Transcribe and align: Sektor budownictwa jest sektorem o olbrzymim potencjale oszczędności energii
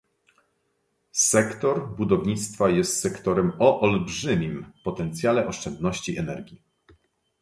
Sektor 1.11 1.95
budownictwa 1.97 2.69
jest 2.69 2.99
sektorem 2.99 3.51
o 3.59 3.79
olbrzymim 3.81 4.65
potencjale 4.83 5.47
oszczędności 5.47 6.17
energii 6.17 6.61